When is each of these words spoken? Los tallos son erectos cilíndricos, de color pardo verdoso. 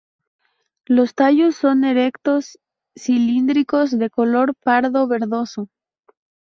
Los 0.87 1.13
tallos 1.13 1.55
son 1.57 1.83
erectos 1.83 2.57
cilíndricos, 2.97 3.91
de 3.91 4.09
color 4.09 4.55
pardo 4.63 5.07
verdoso. 5.07 5.69